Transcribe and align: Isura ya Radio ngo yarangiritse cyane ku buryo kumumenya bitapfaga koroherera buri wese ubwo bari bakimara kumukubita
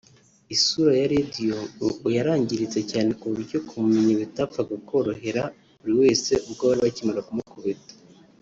Isura 0.55 0.91
ya 1.01 1.07
Radio 1.15 1.55
ngo 1.85 2.07
yarangiritse 2.17 2.79
cyane 2.91 3.11
ku 3.19 3.25
buryo 3.31 3.57
kumumenya 3.67 4.13
bitapfaga 4.21 4.75
koroherera 4.87 5.43
buri 5.79 5.93
wese 6.01 6.31
ubwo 6.47 6.63
bari 6.69 6.81
bakimara 6.85 7.25
kumukubita 7.27 7.93